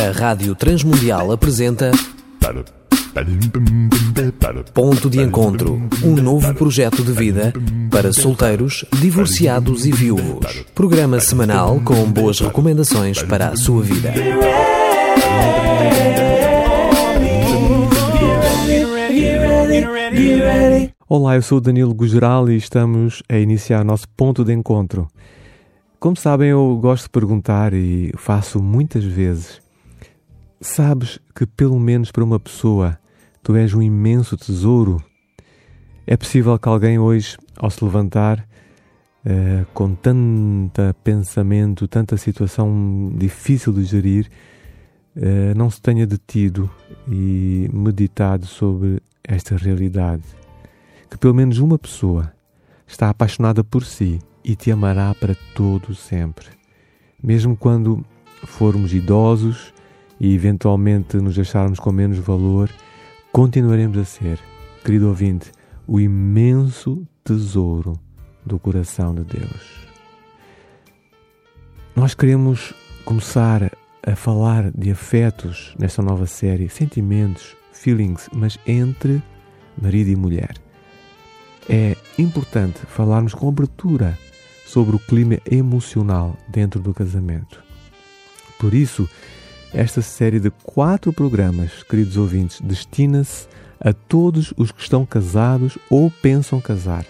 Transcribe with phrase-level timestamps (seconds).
[0.00, 1.90] A Rádio Transmundial apresenta
[4.72, 7.52] Ponto de Encontro, um novo projeto de vida
[7.90, 10.64] para solteiros, divorciados e viúvos.
[10.74, 14.14] Programa semanal com boas recomendações para a sua vida.
[21.06, 25.08] Olá, eu sou o Danilo Gugeral e estamos a iniciar nosso ponto de encontro.
[25.98, 29.60] Como sabem, eu gosto de perguntar e faço muitas vezes.
[30.62, 32.98] Sabes que pelo menos para uma pessoa
[33.42, 35.02] tu és um imenso tesouro?
[36.06, 38.46] É possível que alguém hoje, ao se levantar,
[39.24, 44.30] uh, com tanta pensamento, tanta situação difícil de gerir,
[45.16, 46.70] uh, não se tenha detido
[47.08, 50.24] e meditado sobre esta realidade.
[51.10, 52.34] Que pelo menos uma pessoa
[52.86, 56.48] está apaixonada por si e te amará para todo sempre.
[57.22, 58.04] Mesmo quando
[58.44, 59.72] formos idosos
[60.20, 62.70] e eventualmente nos acharmos com menos valor,
[63.32, 64.38] continuaremos a ser,
[64.84, 65.50] querido ouvinte,
[65.86, 67.98] o imenso tesouro
[68.44, 69.88] do coração de Deus.
[71.96, 73.72] Nós queremos começar
[74.06, 79.22] a falar de afetos nesta nova série, sentimentos, feelings, mas entre
[79.80, 80.54] marido e mulher.
[81.68, 84.18] É importante falarmos com abertura
[84.66, 87.62] sobre o clima emocional dentro do casamento.
[88.58, 89.08] Por isso,
[89.72, 93.46] esta série de quatro programas, queridos ouvintes, destina-se
[93.80, 97.06] a todos os que estão casados ou pensam casar.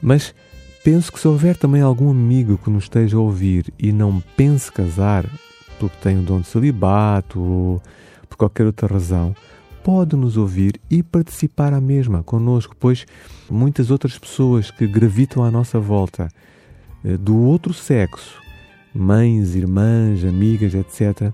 [0.00, 0.34] Mas
[0.82, 4.72] penso que se houver também algum amigo que nos esteja a ouvir e não pense
[4.72, 5.26] casar,
[5.78, 7.82] porque tem o dom de celibato ou
[8.28, 9.34] por qualquer outra razão,
[9.84, 13.06] pode nos ouvir e participar à mesma connosco, pois
[13.48, 16.28] muitas outras pessoas que gravitam à nossa volta
[17.04, 18.40] eh, do outro sexo,
[18.92, 21.32] mães, irmãs, amigas, etc.,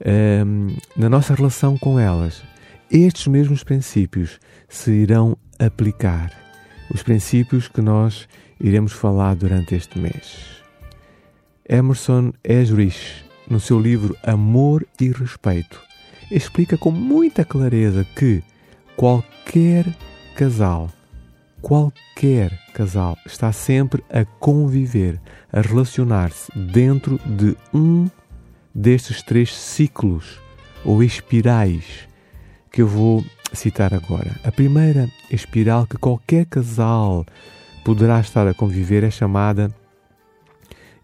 [0.00, 2.42] ehm, na nossa relação com elas,
[2.90, 6.32] estes mesmos princípios se irão aplicar.
[6.92, 8.28] Os princípios que nós
[8.60, 10.62] iremos falar durante este mês.
[11.68, 15.80] Emerson Esrich, no seu livro Amor e Respeito,
[16.30, 18.42] explica com muita clareza que
[18.96, 19.86] qualquer
[20.36, 20.90] casal
[21.66, 25.20] qualquer casal está sempre a conviver,
[25.52, 28.08] a relacionar-se dentro de um
[28.76, 30.38] destes três ciclos
[30.84, 32.06] ou espirais
[32.70, 34.38] que eu vou citar agora.
[34.44, 37.24] A primeira espiral que qualquer casal
[37.82, 39.74] poderá estar a conviver é chamada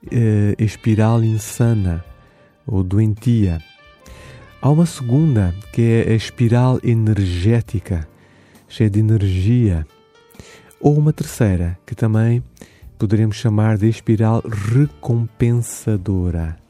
[0.04, 2.04] uh, espiral insana
[2.66, 3.58] ou doentia.
[4.60, 8.06] Há uma segunda que é a espiral energética,
[8.68, 9.86] cheia de energia
[10.78, 12.44] ou uma terceira, que também
[12.98, 16.60] poderemos chamar de espiral recompensadora.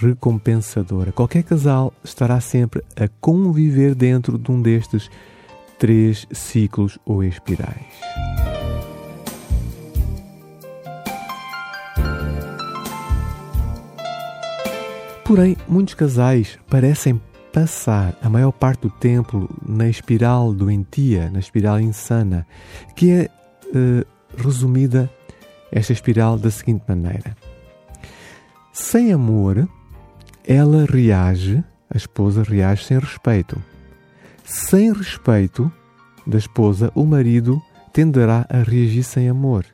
[0.00, 1.12] Recompensadora.
[1.12, 5.10] Qualquer casal estará sempre a conviver dentro de um destes
[5.78, 8.00] três ciclos ou espirais.
[15.24, 17.20] Porém, muitos casais parecem
[17.52, 22.46] passar a maior parte do tempo na espiral doentia, na espiral insana,
[22.96, 23.28] que é
[23.66, 24.06] uh,
[24.36, 25.10] resumida
[25.70, 27.36] esta espiral da seguinte maneira:
[28.72, 29.68] sem amor,
[30.52, 33.56] ela reage, a esposa reage sem respeito.
[34.44, 35.70] Sem respeito
[36.26, 37.62] da esposa, o marido
[37.92, 39.64] tenderá a reagir sem amor.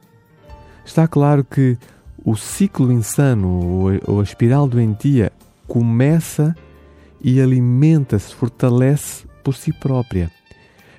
[0.84, 1.78] Está claro que
[2.22, 5.32] o ciclo insano ou a espiral doentia
[5.66, 6.54] começa
[7.22, 10.30] e alimenta-se, fortalece por si própria.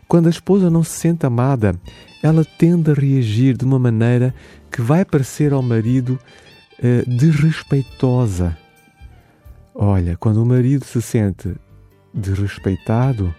[0.08, 1.80] Quando a esposa não se sente amada,
[2.24, 4.34] ela tende a reagir de uma maneira
[4.72, 6.20] que vai parecer ao marido
[6.80, 8.58] uh, desrespeitosa.
[9.80, 11.56] Olha, quando o marido se sente
[12.14, 13.34] desrespeitado,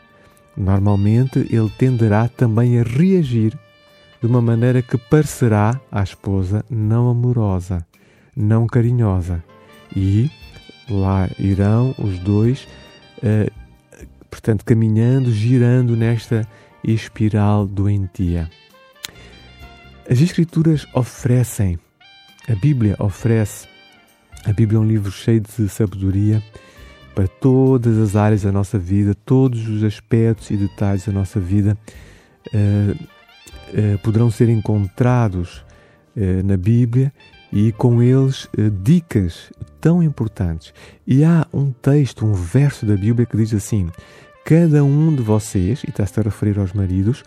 [0.56, 3.58] normalmente ele tenderá também a reagir
[4.20, 7.84] de uma maneira que parecerá à esposa não amorosa,
[8.36, 9.42] não carinhosa.
[9.94, 10.30] E
[10.88, 12.68] lá irão os dois
[13.18, 13.50] uh,
[14.30, 16.46] portanto, caminhando, girando nesta
[16.84, 18.48] espiral doentia.
[20.08, 21.78] As Escrituras oferecem,
[22.48, 23.68] a Bíblia oferece,
[24.44, 26.42] a Bíblia é um livro cheio de sabedoria
[27.14, 31.76] para todas as áreas da nossa vida, todos os aspectos e detalhes da nossa vida
[32.54, 35.64] uh, uh, poderão ser encontrados
[36.16, 37.12] uh, na Bíblia
[37.52, 38.48] e com eles
[38.82, 39.50] dicas
[39.80, 40.72] tão importantes.
[41.06, 43.88] E há um texto, um verso da Bíblia que diz assim:
[44.44, 47.24] Cada um de vocês, e está-se a referir aos maridos,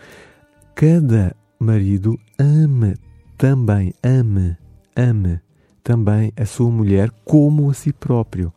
[0.75, 2.95] cada marido ame
[3.35, 4.55] também, ame,
[4.95, 5.41] ame
[5.83, 8.53] também a sua mulher como a si próprio.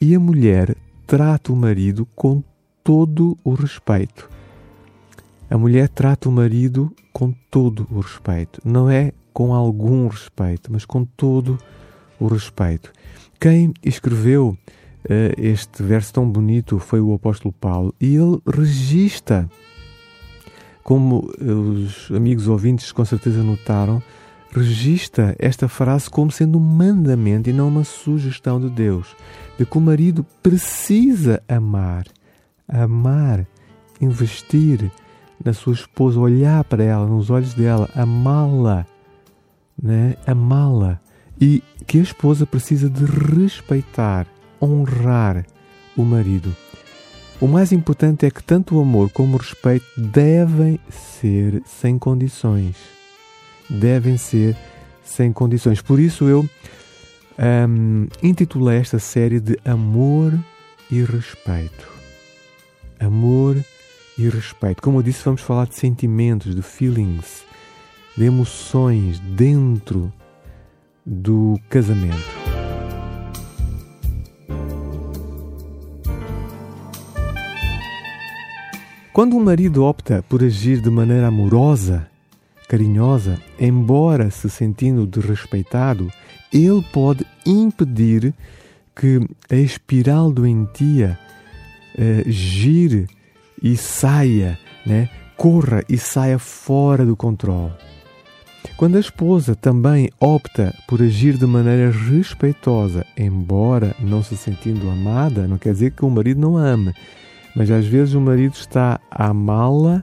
[0.00, 0.76] E a mulher
[1.06, 2.42] trata o marido com
[2.82, 4.28] todo o respeito.
[5.48, 8.60] A mulher trata o marido com todo o respeito.
[8.64, 11.58] Não é com algum respeito, mas com todo
[12.18, 12.92] o respeito.
[13.38, 14.56] Quem escreveu
[15.04, 19.48] uh, este verso tão bonito foi o apóstolo Paulo e ele registra,
[20.82, 24.02] como os amigos ouvintes com certeza notaram,
[24.52, 29.16] registra esta frase como sendo um mandamento e não uma sugestão de Deus,
[29.58, 32.04] de que o marido precisa amar,
[32.68, 33.46] amar,
[34.00, 34.90] investir
[35.42, 38.86] na sua esposa, olhar para ela, nos olhos dela, amá-la,
[39.82, 40.16] né?
[40.26, 41.00] amá-la.
[41.40, 44.26] E que a esposa precisa de respeitar,
[44.60, 45.44] honrar
[45.96, 46.54] o marido.
[47.40, 53.01] O mais importante é que tanto o amor como o respeito devem ser sem condições
[53.72, 54.56] devem ser
[55.02, 55.80] sem condições.
[55.80, 56.48] Por isso eu
[57.68, 60.32] um, intitulei esta série de Amor
[60.90, 61.88] e Respeito.
[63.00, 63.56] Amor
[64.16, 64.80] e respeito.
[64.80, 67.44] Como eu disse, vamos falar de sentimentos, de feelings,
[68.16, 70.12] de emoções dentro
[71.04, 72.42] do casamento.
[79.12, 82.08] Quando um marido opta por agir de maneira amorosa
[82.72, 86.10] carinhosa, embora se sentindo desrespeitado,
[86.50, 88.32] ele pode impedir
[88.96, 89.20] que
[89.50, 91.18] a espiral doentia
[91.94, 93.06] uh, gire
[93.62, 95.10] e saia, né?
[95.36, 97.74] corra e saia fora do controle.
[98.78, 105.46] Quando a esposa também opta por agir de maneira respeitosa, embora não se sentindo amada,
[105.46, 106.94] não quer dizer que o marido não a ame,
[107.54, 110.02] mas às vezes o marido está a amá-la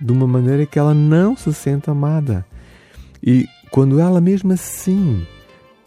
[0.00, 2.44] de uma maneira que ela não se sente amada.
[3.22, 5.26] E quando ela mesmo assim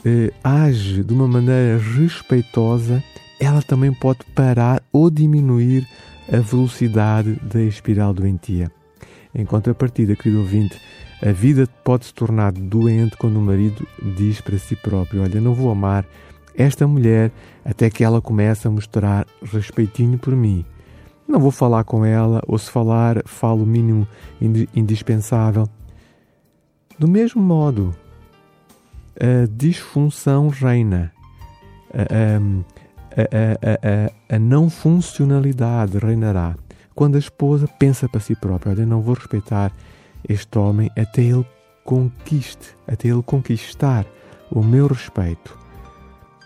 [0.06, 3.04] eh, age de uma maneira respeitosa,
[3.40, 5.88] ela também pode parar ou diminuir
[6.32, 8.72] a velocidade da espiral doentia.
[9.34, 10.80] Em contrapartida, querido ouvinte,
[11.22, 13.88] a vida pode se tornar doente quando o marido
[14.18, 16.06] diz para si próprio: Olha, não vou amar
[16.56, 17.32] esta mulher
[17.64, 20.66] até que ela comece a mostrar respeitinho por mim.
[21.32, 24.06] Não vou falar com ela, ou se falar, falo o mínimo
[24.76, 25.66] indispensável.
[27.00, 27.96] Do mesmo modo,
[29.16, 31.14] a disfunção reina,
[31.94, 32.38] a,
[33.16, 36.54] a, a, a, não funcionalidade reinará.
[36.94, 39.72] Quando a esposa pensa para si própria: Olha, não vou respeitar
[40.28, 41.48] este homem até ele
[41.86, 44.06] conquiste, até ele conquistar
[44.52, 45.58] o meu respeito,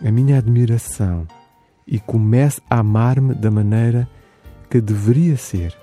[0.06, 1.26] a minha admiração
[1.88, 4.25] e comece a amar-me da maneira que
[4.82, 5.74] deveria ser,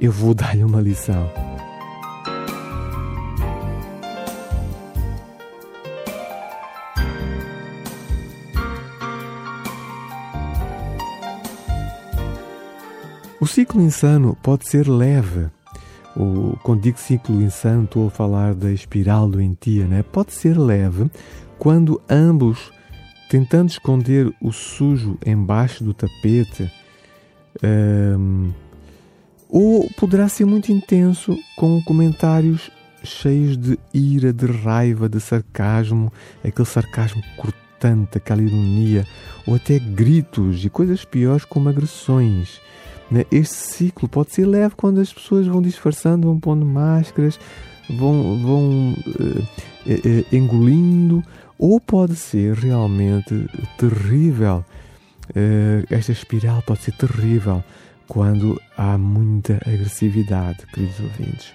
[0.00, 1.30] eu vou dar-lhe uma lição.
[13.40, 15.48] O ciclo insano pode ser leve.
[16.16, 20.02] O, quando digo ciclo insano, estou a falar da espiral doentia, né?
[20.02, 21.08] Pode ser leve
[21.58, 22.72] quando ambos,
[23.30, 26.70] tentando esconder o sujo embaixo do tapete,
[27.62, 28.52] um,
[29.48, 32.70] ou poderá ser muito intenso com comentários
[33.02, 36.12] cheios de ira, de raiva, de sarcasmo,
[36.44, 39.06] aquele sarcasmo cortante, aquela ironia,
[39.46, 42.60] ou até gritos e coisas piores como agressões.
[43.10, 43.24] Né?
[43.30, 47.38] Este ciclo pode ser leve quando as pessoas vão disfarçando, vão pondo máscaras,
[47.88, 51.22] vão, vão uh, uh, engolindo,
[51.58, 53.46] ou pode ser realmente
[53.78, 54.64] terrível
[55.90, 57.62] esta espiral pode ser terrível
[58.08, 61.52] quando há muita agressividade, queridos ouvintes.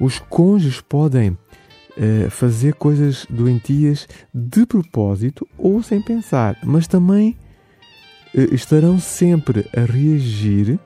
[0.00, 7.36] Os cônjuges podem uh, fazer coisas doentias de propósito ou sem pensar, mas também
[8.34, 10.78] uh, estarão sempre a reagir,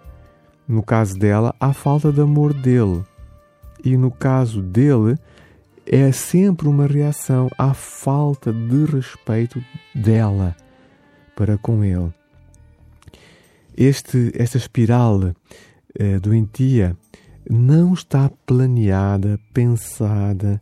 [0.68, 3.02] no caso dela, à falta de amor dele.
[3.82, 5.16] E no caso dele,
[5.86, 10.54] é sempre uma reação à falta de respeito dela
[11.36, 12.12] para com ele.
[13.76, 15.34] Este, esta espiral
[15.98, 16.96] eh, doentia
[17.48, 20.60] não está planeada, pensada,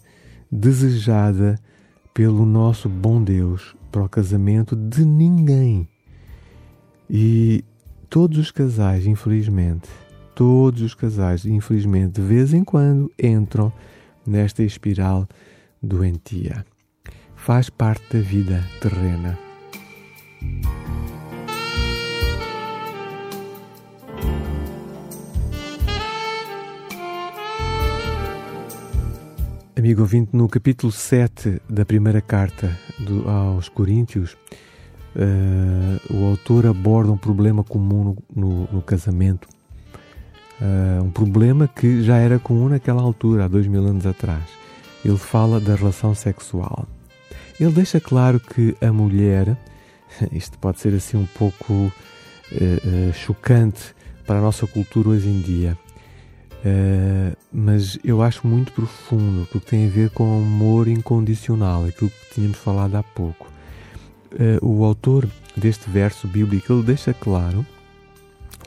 [0.51, 1.59] desejada
[2.15, 5.89] pelo nosso bom Deus para o casamento de ninguém.
[7.11, 7.65] E
[8.09, 9.89] todos os casais, infelizmente,
[10.35, 13.73] todos os casais, infelizmente, de vez em quando entram
[14.27, 15.27] nesta espiral
[15.83, 16.65] doentia.
[17.35, 19.48] Faz parte da vida terrena.
[29.79, 34.37] Amigo ouvinte, no capítulo 7 da primeira carta do, aos Coríntios,
[35.15, 39.49] uh, o autor aborda um problema comum no, no, no casamento,
[40.61, 44.43] uh, um problema que já era comum naquela altura, há dois mil anos atrás.
[45.05, 46.85] Ele fala da relação sexual.
[47.61, 49.57] Ele deixa claro que a mulher,
[50.33, 53.95] isto pode ser assim um pouco uh, chocante
[54.27, 55.77] para a nossa cultura hoje em dia,
[56.59, 62.11] Uh, mas eu acho muito profundo, porque tem a ver com o amor incondicional, aquilo
[62.11, 63.47] que tínhamos falado há pouco.
[64.33, 67.65] Uh, o autor deste verso bíblico ele deixa claro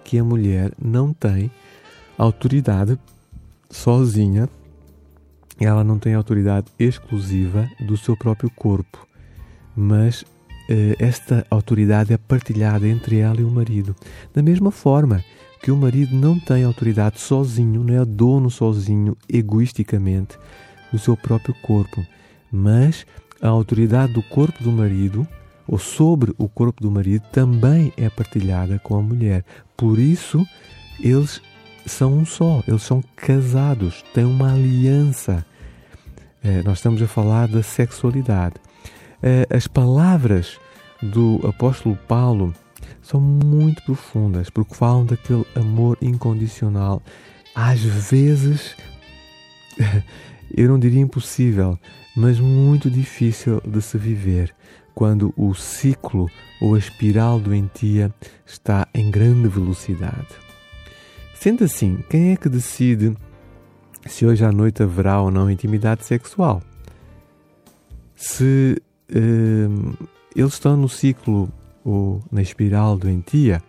[0.03, 1.51] que a mulher não tem
[2.17, 2.97] autoridade
[3.69, 4.49] sozinha,
[5.59, 9.05] ela não tem autoridade exclusiva do seu próprio corpo,
[9.75, 10.25] mas uh,
[10.99, 13.95] esta autoridade é partilhada entre ela e o marido.
[14.33, 15.23] Da mesma forma
[15.61, 20.37] que o marido não tem autoridade sozinho, não é dono sozinho, egoisticamente,
[20.91, 22.05] do seu próprio corpo,
[22.51, 23.05] mas
[23.41, 25.27] a autoridade do corpo do marido
[25.67, 29.45] ou sobre o corpo do marido também é partilhada com a mulher.
[29.77, 30.45] Por isso,
[30.99, 31.41] eles
[31.85, 35.45] são um só, eles são casados, têm uma aliança.
[36.43, 38.55] É, nós estamos a falar da sexualidade.
[39.23, 40.59] É, as palavras
[41.01, 42.53] do apóstolo Paulo
[43.01, 47.01] são muito profundas, porque falam daquele amor incondicional.
[47.53, 48.75] Às vezes,
[50.55, 51.77] eu não diria impossível,
[52.15, 54.53] mas muito difícil de se viver
[54.93, 58.13] quando o ciclo ou a espiral doentia
[58.45, 60.27] está em grande velocidade.
[61.33, 63.15] Sendo assim, quem é que decide
[64.05, 66.61] se hoje à noite haverá ou não intimidade sexual?
[68.15, 68.81] Se
[70.35, 71.49] eles estão no ciclo
[71.83, 73.61] ou na espiral doentia,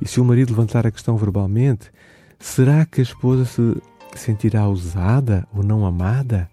[0.00, 1.90] e se o marido levantar a questão verbalmente,
[2.38, 3.76] será que a esposa se
[4.14, 6.48] sentirá usada ou não amada?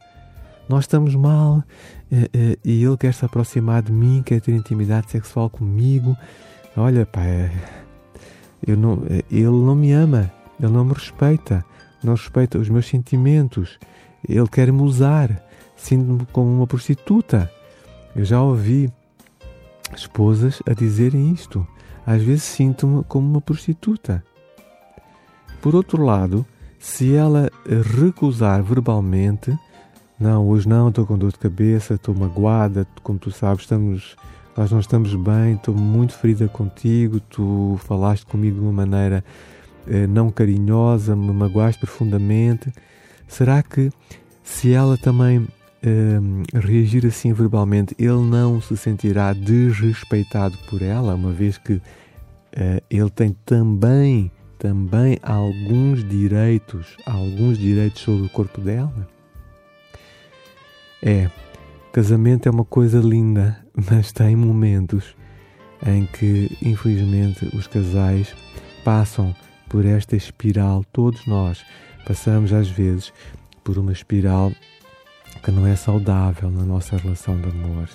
[0.68, 1.64] Nós estamos mal
[2.12, 6.18] eh, eh, e ele quer se aproximar de mim, quer ter intimidade sexual comigo.
[6.76, 7.52] Olha, pai, eh,
[8.66, 11.64] eu não, ele não me ama, ele não me respeita,
[12.04, 13.78] não respeita os meus sentimentos,
[14.28, 15.40] ele quer me usar,
[15.76, 17.52] sinto-me como uma prostituta.
[18.16, 18.90] Eu já ouvi
[19.96, 21.68] esposas a dizerem isto.
[22.06, 24.24] Às vezes sinto-me como uma prostituta.
[25.62, 26.46] Por outro lado,
[26.80, 27.50] se ela
[27.98, 29.58] recusar verbalmente,
[30.20, 34.16] não, hoje não, estou com dor de cabeça, estou magoada, como tu sabes, estamos,
[34.56, 39.26] nós não estamos bem, estou muito ferida contigo, tu falaste comigo de uma maneira
[39.88, 42.72] eh, não carinhosa, me magoaste profundamente.
[43.28, 43.92] Será que
[44.44, 45.48] se ela também
[45.86, 51.82] um, reagir assim verbalmente, ele não se sentirá desrespeitado por ela, uma vez que uh,
[52.90, 59.08] ele tem também, também alguns direitos, alguns direitos sobre o corpo dela?
[61.02, 61.30] É,
[61.94, 63.58] casamento é uma coisa linda,
[63.90, 65.16] mas tem momentos
[65.86, 68.36] em que, infelizmente, os casais
[68.84, 69.36] passam
[69.70, 71.64] por esta espiral, todos nós
[72.06, 73.12] passamos às vezes
[73.64, 74.52] por uma espiral
[75.44, 77.90] que não é saudável na nossa relação de amor.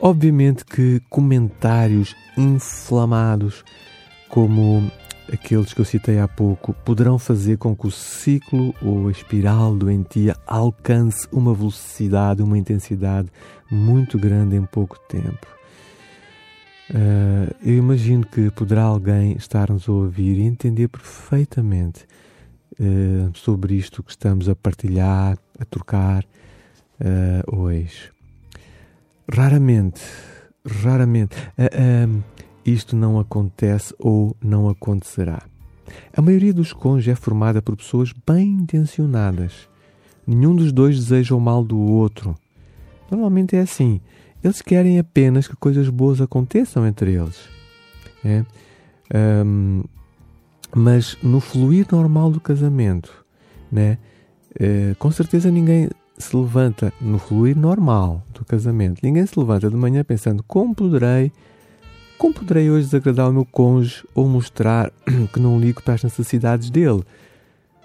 [0.00, 3.64] Obviamente que comentários inflamados,
[4.28, 4.90] como
[5.32, 9.74] aqueles que eu citei há pouco, poderão fazer com que o ciclo ou a espiral
[9.74, 13.28] doentia alcance uma velocidade, uma intensidade
[13.70, 15.55] muito grande em pouco tempo.
[16.88, 22.06] Uh, eu imagino que poderá alguém estar-nos a ouvir e entender perfeitamente
[22.78, 26.24] uh, sobre isto que estamos a partilhar, a trocar
[27.00, 28.12] uh, hoje.
[29.28, 30.00] Raramente,
[30.64, 31.36] raramente,
[32.64, 35.42] isto não acontece ou não acontecerá.
[36.16, 39.68] A maioria dos cônjuges é formada por pessoas bem intencionadas.
[40.24, 42.36] Nenhum dos dois deseja o mal do outro.
[43.10, 44.00] Normalmente é assim.
[44.42, 47.48] Eles querem apenas que coisas boas aconteçam entre eles.
[48.24, 48.44] É?
[49.44, 49.84] Um,
[50.74, 53.24] mas no fluir normal do casamento,
[53.70, 53.98] né?
[54.54, 59.00] Uh, com certeza ninguém se levanta no fluir normal do casamento.
[59.02, 61.30] Ninguém se levanta de manhã pensando como poderei,
[62.18, 64.90] como poderei hoje desagradar o meu cônjuge ou mostrar
[65.32, 67.02] que não ligo para as necessidades dele.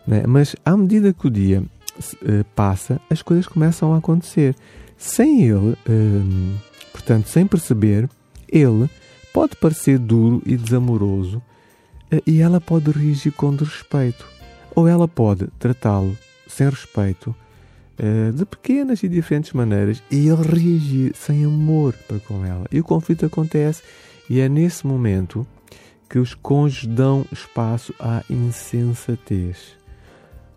[0.08, 0.24] Né?
[0.26, 4.56] Mas à medida que o dia uh, passa, as coisas começam a acontecer
[5.02, 6.56] sem ele, hum,
[6.92, 8.08] portanto, sem perceber,
[8.48, 8.88] ele
[9.34, 11.42] pode parecer duro e desamoroso
[12.12, 14.26] eh, e ela pode reagir com desrespeito.
[14.76, 16.16] Ou ela pode tratá-lo
[16.48, 17.36] sem respeito,
[18.00, 22.66] uh, de pequenas e diferentes maneiras, e ele reagir sem amor para com ela.
[22.72, 23.82] E o conflito acontece,
[24.30, 25.48] e é nesse momento
[26.10, 29.81] que os cônjuges dão espaço à insensatez.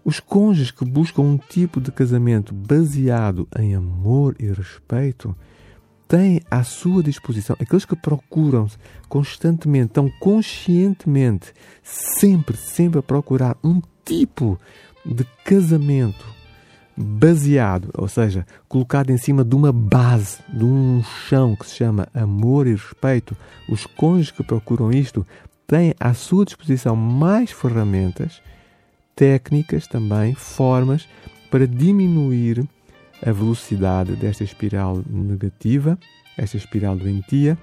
[0.05, 5.35] Os cônjuges que buscam um tipo de casamento baseado em amor e respeito
[6.07, 8.69] têm à sua disposição, aqueles que procuram
[9.09, 14.61] constantemente, tão conscientemente, sempre, sempre a procurar um tipo
[15.07, 16.27] de casamento
[16.97, 22.07] baseado, ou seja, colocado em cima de uma base, de um chão que se chama
[22.15, 23.37] amor e respeito,
[23.69, 25.27] os cônjuges que procuram isto
[25.67, 28.41] têm à sua disposição mais ferramentas,
[29.15, 31.09] técnicas também, formas
[31.51, 32.67] para diminuir
[33.25, 35.99] a velocidade desta espiral negativa,
[36.37, 37.57] esta espiral doentia,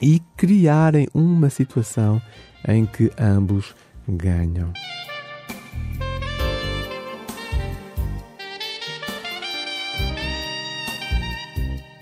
[0.00, 2.20] e criarem uma situação
[2.66, 3.74] em que ambos
[4.08, 4.72] ganham.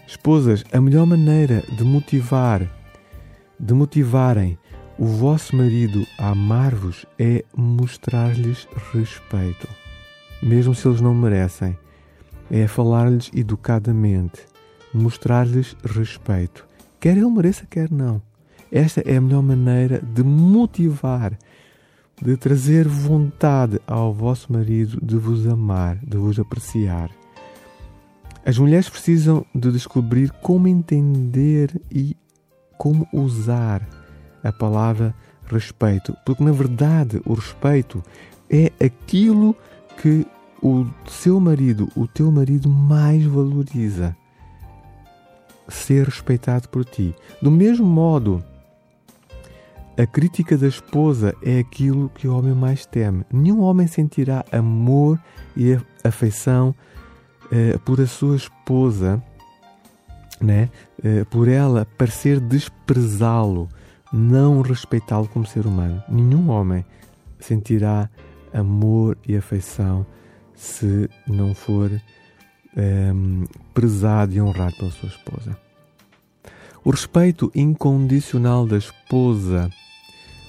[0.06, 2.62] Esposas, a melhor maneira de motivar,
[3.58, 4.58] de motivarem
[5.00, 9.66] o vosso marido amar-vos é mostrar-lhes respeito,
[10.42, 11.74] mesmo se eles não merecem.
[12.50, 14.42] É falar-lhes educadamente,
[14.92, 16.68] mostrar-lhes respeito,
[17.00, 18.20] quer ele mereça, quer não.
[18.70, 21.32] Esta é a melhor maneira de motivar,
[22.20, 27.10] de trazer vontade ao vosso marido de vos amar, de vos apreciar.
[28.44, 32.14] As mulheres precisam de descobrir como entender e
[32.76, 33.99] como usar
[34.42, 35.14] a palavra
[35.46, 38.02] respeito, porque na verdade o respeito
[38.48, 39.54] é aquilo
[40.00, 40.26] que
[40.62, 44.16] o seu marido, o teu marido mais valoriza.
[45.68, 47.14] Ser respeitado por ti.
[47.40, 48.42] Do mesmo modo,
[49.96, 53.24] a crítica da esposa é aquilo que o homem mais teme.
[53.32, 55.20] Nenhum homem sentirá amor
[55.56, 56.74] e afeição
[57.52, 59.22] eh, por a sua esposa,
[60.40, 60.70] né?
[61.04, 63.68] Eh, por ela parecer desprezá-lo,
[64.12, 66.02] não respeitá-lo como ser humano.
[66.08, 66.84] Nenhum homem
[67.38, 68.08] sentirá
[68.52, 70.04] amor e afeição
[70.54, 71.90] se não for
[72.76, 73.12] eh,
[73.72, 75.56] prezado e honrado pela sua esposa.
[76.84, 79.70] O respeito incondicional da esposa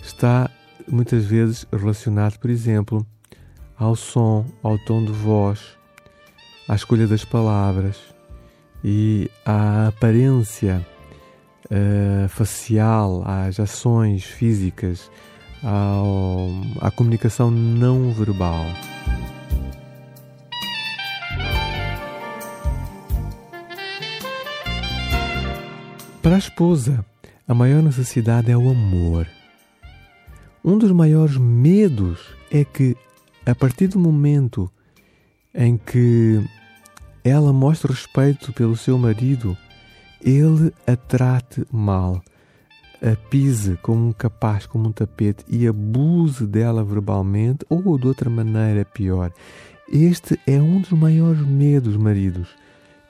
[0.01, 0.49] está
[0.87, 3.05] muitas vezes relacionado, por exemplo,
[3.77, 5.77] ao som, ao tom de voz,
[6.67, 7.97] à escolha das palavras
[8.83, 10.85] e à aparência
[11.65, 15.09] uh, facial, às ações físicas,
[15.63, 18.65] ao, à comunicação não verbal.
[26.21, 27.03] Para a esposa,
[27.47, 29.27] a maior necessidade é o amor.
[30.63, 32.19] Um dos maiores medos
[32.51, 32.95] é que,
[33.45, 34.71] a partir do momento
[35.53, 36.39] em que
[37.23, 39.57] ela mostra respeito pelo seu marido,
[40.23, 42.21] ele a trate mal,
[43.01, 48.29] a pise como um capaz, como um tapete e abuse dela verbalmente ou de outra
[48.29, 49.31] maneira pior.
[49.91, 52.47] Este é um dos maiores medos, maridos,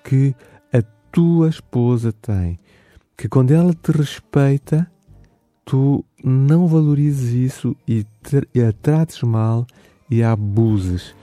[0.03, 0.33] que
[0.73, 2.57] a tua esposa tem.
[3.15, 4.89] Que quando ela te respeita,
[5.63, 9.67] tu não valorizes isso e, te, e a trates mal
[10.09, 11.13] e a abuses,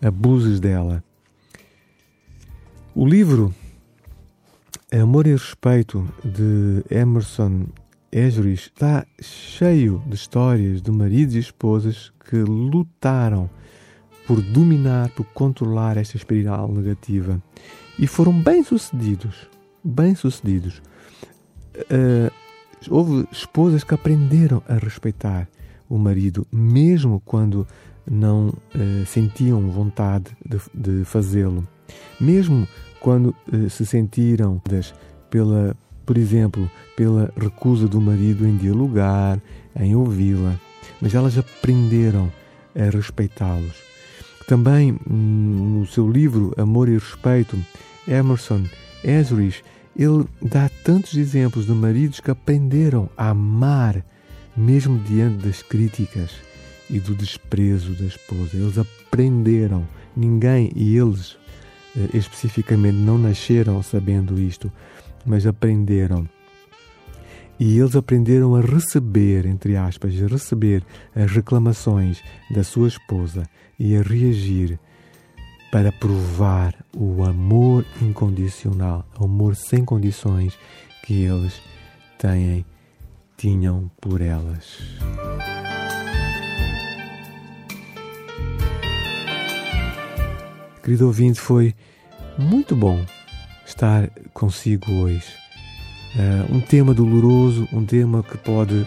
[0.00, 1.04] abuses dela.
[2.94, 3.54] O livro
[5.02, 7.66] Amor e Respeito de Emerson
[8.12, 13.50] Esris está cheio de histórias de maridos e esposas que lutaram
[14.24, 17.42] por dominar, por controlar esta espiral negativa
[17.98, 19.48] e foram bem-sucedidos.
[19.82, 20.80] Bem-sucedidos.
[21.76, 22.30] Uh,
[22.88, 25.48] houve esposas que aprenderam a respeitar
[25.88, 27.66] o marido, mesmo quando
[28.08, 31.66] não uh, sentiam vontade de, de fazê-lo.
[32.20, 32.68] Mesmo
[33.04, 34.62] quando eh, se sentiram
[35.28, 39.38] pela, por exemplo, pela recusa do marido em dialogar,
[39.78, 40.58] em ouvi-la,
[41.02, 42.32] mas elas aprenderam
[42.74, 43.74] a respeitá-los.
[44.48, 47.62] Também hum, no seu livro Amor e Respeito,
[48.08, 48.64] Emerson
[49.04, 49.62] Esrich,
[49.94, 54.02] ele dá tantos exemplos de maridos que aprenderam a amar
[54.56, 56.30] mesmo diante das críticas
[56.88, 58.56] e do desprezo da esposa.
[58.56, 59.86] Eles aprenderam,
[60.16, 61.36] ninguém e eles
[62.12, 64.70] especificamente não nasceram sabendo isto,
[65.24, 66.28] mas aprenderam.
[67.58, 70.82] E eles aprenderam a receber, entre aspas, a receber
[71.14, 74.78] as reclamações da sua esposa e a reagir
[75.70, 80.56] para provar o amor incondicional, o amor sem condições
[81.04, 81.60] que eles
[82.18, 82.64] têm,
[83.36, 84.78] tinham por elas.
[90.84, 91.74] Querido ouvinte, foi
[92.36, 93.02] muito bom
[93.64, 95.32] estar consigo hoje.
[96.14, 98.86] Uh, um tema doloroso, um tema que pode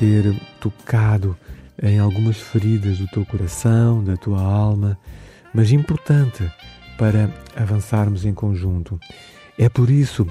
[0.00, 1.38] ter tocado
[1.80, 4.98] em algumas feridas do teu coração, da tua alma,
[5.54, 6.42] mas importante
[6.98, 8.98] para avançarmos em conjunto.
[9.56, 10.26] É por isso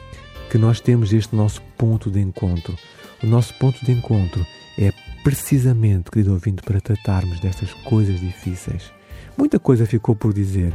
[0.52, 2.78] que nós temos este nosso ponto de encontro.
[3.24, 4.46] O nosso ponto de encontro
[4.78, 4.92] é
[5.24, 8.97] precisamente, querido ouvinte, para tratarmos destas coisas difíceis.
[9.38, 10.74] Muita coisa ficou por dizer.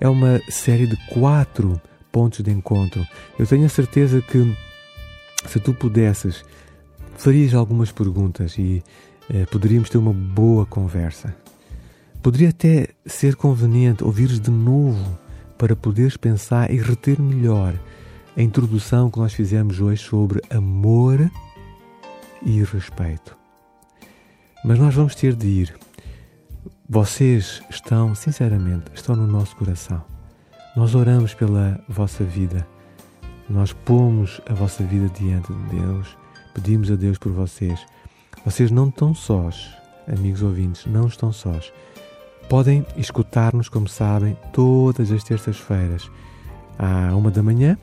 [0.00, 1.80] É uma série de quatro
[2.12, 3.06] pontos de encontro.
[3.38, 4.56] Eu tenho a certeza que
[5.46, 6.44] se tu pudesses,
[7.16, 8.82] farias algumas perguntas e
[9.28, 11.34] eh, poderíamos ter uma boa conversa.
[12.22, 15.18] Poderia até ser conveniente ouvires de novo
[15.58, 17.74] para poderes pensar e reter melhor
[18.36, 21.30] a introdução que nós fizemos hoje sobre amor
[22.44, 23.36] e respeito.
[24.64, 25.85] Mas nós vamos ter de ir.
[26.88, 30.04] Vocês estão, sinceramente, estão no nosso coração.
[30.76, 32.64] Nós oramos pela vossa vida.
[33.50, 36.16] Nós pomos a vossa vida diante de Deus.
[36.54, 37.84] Pedimos a Deus por vocês.
[38.44, 39.68] Vocês não estão sós,
[40.06, 41.72] amigos ouvintes, não estão sós.
[42.48, 46.08] Podem escutar-nos, como sabem, todas as terças-feiras,
[46.78, 47.76] à uma da manhã,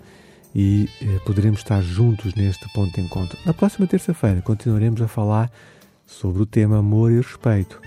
[0.55, 3.39] e uh, poderemos estar juntos neste ponto de encontro.
[3.45, 5.51] Na próxima terça-feira continuaremos a falar
[6.07, 7.81] sobre o tema amor e respeito.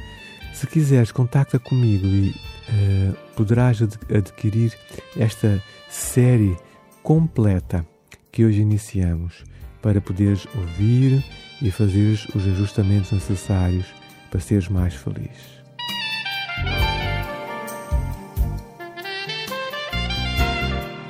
[0.53, 4.73] Se quiseres, contacta comigo e uh, poderás ad adquirir
[5.15, 6.57] esta série
[7.07, 7.87] completa
[8.33, 9.45] que hoje iniciamos
[9.81, 11.23] para poderes ouvir
[11.61, 13.85] e fazer os ajustamentos necessários
[14.29, 15.63] para seres mais feliz.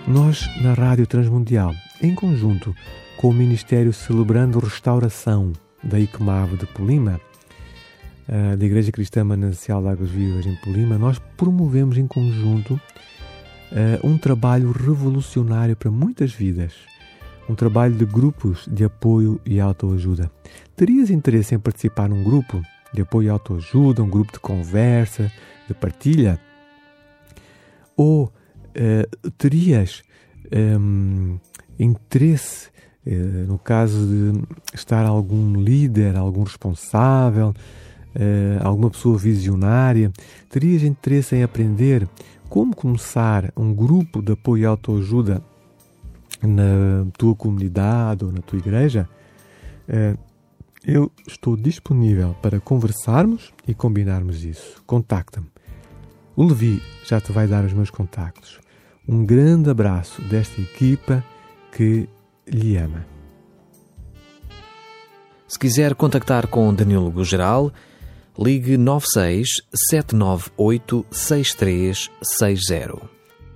[0.08, 2.76] Nós, na Rádio Transmundial, em conjunto
[3.18, 5.52] com o Ministério Celebrando Restauração
[5.84, 7.20] da ICMAV de Polima,
[8.28, 12.80] eh, da Igreja Cristã Manancial de Águas Vivas em Polima, nós promovemos em conjunto
[13.72, 16.74] eh, um trabalho revolucionário para muitas vidas,
[17.50, 20.32] um trabalho de grupos de apoio e autoajuda.
[20.76, 22.62] Terias interesse em participar num grupo
[22.94, 25.32] de apoio e autoajuda, um grupo de conversa,
[25.68, 26.40] de partilha?
[27.96, 30.04] Ou uh, terias
[30.80, 31.38] um,
[31.78, 32.70] interesse
[33.06, 37.54] eh, no caso de estar algum líder, algum responsável,
[38.62, 40.12] alguma pessoa visionária,
[40.50, 42.06] terias interesse em aprender
[42.50, 45.42] como começar um grupo de apoio e autoajuda
[46.42, 49.08] na tua comunidade ou na tua igreja?
[49.88, 50.16] Eh,
[50.86, 54.82] eu estou disponível para conversarmos e combinarmos isso.
[54.86, 55.48] Contacta-me.
[56.36, 58.60] O Levi já te vai dar os meus contactos.
[59.08, 61.24] Um grande abraço desta equipa
[61.72, 62.08] que
[62.46, 63.06] lhe ama.
[65.48, 67.72] Se quiser contactar com Danilo Geral,
[68.38, 69.48] ligue 96
[69.90, 73.10] 798 6360.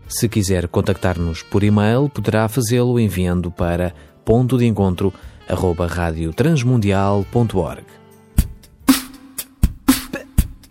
[0.07, 3.93] Se quiser contactar-nos por e-mail, poderá fazê-lo enviando para
[4.25, 5.13] ponto de encontro
[5.47, 7.85] radiotransmundial.org.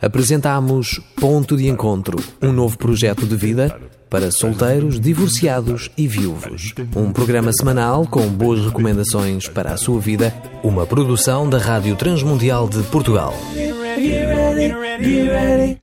[0.02, 6.74] Apresentamos Ponto de Encontro, um novo projeto de vida para solteiros, divorciados e viúvos.
[6.96, 12.68] Um programa semanal com boas recomendações para a sua vida, uma produção da Rádio Transmundial
[12.68, 13.34] de Portugal.
[14.00, 14.68] Get ready.
[14.68, 15.04] Get ready.
[15.04, 15.82] Get ready.